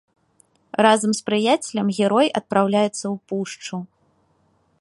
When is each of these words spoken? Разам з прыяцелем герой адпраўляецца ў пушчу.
Разам 0.85 1.11
з 1.17 1.21
прыяцелем 1.27 1.87
герой 1.99 2.27
адпраўляецца 2.41 3.01
ў 3.01 3.15
пушчу. 3.33 3.75